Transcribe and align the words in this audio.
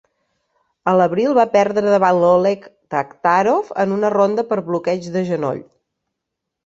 A 0.91 0.93
l'abril, 0.99 1.33
va 1.39 1.43
perdre 1.55 1.91
davant 1.95 2.23
Oleg 2.31 2.65
Taktarov 2.95 3.69
en 3.85 3.95
una 3.99 4.11
ronda 4.17 4.47
per 4.53 4.59
bloqueig 4.71 5.11
de 5.19 5.23
genoll. 5.33 5.61